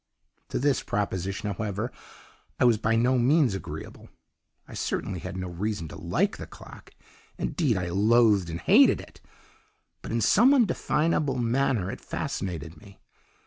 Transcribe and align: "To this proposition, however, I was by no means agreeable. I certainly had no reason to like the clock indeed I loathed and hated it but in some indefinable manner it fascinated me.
"To 0.49 0.57
this 0.57 0.81
proposition, 0.81 1.51
however, 1.53 1.91
I 2.59 2.65
was 2.65 2.79
by 2.79 2.95
no 2.95 3.19
means 3.19 3.53
agreeable. 3.53 4.09
I 4.67 4.73
certainly 4.73 5.19
had 5.19 5.37
no 5.37 5.47
reason 5.47 5.87
to 5.89 5.95
like 5.95 6.37
the 6.37 6.47
clock 6.47 6.89
indeed 7.37 7.77
I 7.77 7.89
loathed 7.89 8.49
and 8.49 8.59
hated 8.59 8.99
it 8.99 9.21
but 10.01 10.11
in 10.11 10.19
some 10.21 10.55
indefinable 10.55 11.37
manner 11.37 11.91
it 11.91 12.01
fascinated 12.01 12.77
me. 12.77 12.99